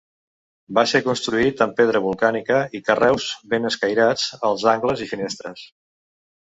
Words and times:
Va 0.77 0.83
ser 0.91 1.01
construït 1.07 1.61
amb 1.65 1.77
pedra 1.81 2.01
volcànica 2.07 2.59
i 2.81 2.81
carreus 2.89 3.29
ben 3.55 3.73
escairats 3.73 4.27
als 4.51 4.69
angles 4.77 5.07
i 5.09 5.13
finestres. 5.15 5.71